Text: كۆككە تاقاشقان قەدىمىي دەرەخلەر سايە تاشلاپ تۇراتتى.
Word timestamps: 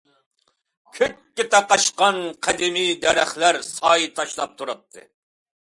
كۆككە 0.99 1.45
تاقاشقان 1.55 2.17
قەدىمىي 2.47 2.91
دەرەخلەر 3.05 3.63
سايە 3.69 4.11
تاشلاپ 4.19 4.59
تۇراتتى. 4.63 5.09